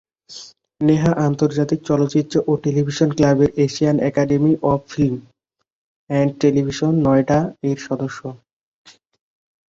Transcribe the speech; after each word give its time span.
নেহা 0.81 1.11
আন্তর্জাতিক 1.27 1.79
চলচ্চিত্র 1.89 2.35
ও 2.47 2.61
টেলিভিশন 2.63 3.09
ক্লাবের 3.17 3.49
Asian 3.65 3.97
Academy 4.09 4.51
of 4.71 4.81
Film 4.89 5.17
and 6.09 6.31
Television, 6.41 6.93
নয়ডা-এর 7.05 7.77
সদস্য। 7.87 8.19